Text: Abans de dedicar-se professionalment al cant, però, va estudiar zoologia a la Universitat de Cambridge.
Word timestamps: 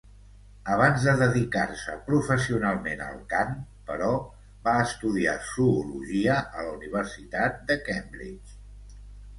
Abans 0.75 1.03
de 1.09 1.11
dedicar-se 1.17 1.97
professionalment 2.07 3.03
al 3.09 3.19
cant, 3.35 3.53
però, 3.91 4.09
va 4.69 4.75
estudiar 4.87 5.37
zoologia 5.51 6.41
a 6.49 6.69
la 6.71 6.75
Universitat 6.81 7.63
de 7.71 7.79
Cambridge. 7.93 8.61